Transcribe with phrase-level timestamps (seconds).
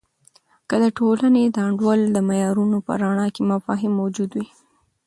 [0.67, 4.47] که د ټولنې د انډول د معیارونو په رڼا کې مفاهیم موجود وي.